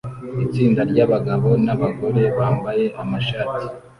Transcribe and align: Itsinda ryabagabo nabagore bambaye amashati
Itsinda 0.45 0.81
ryabagabo 0.91 1.49
nabagore 1.65 2.23
bambaye 2.37 2.85
amashati 3.01 3.63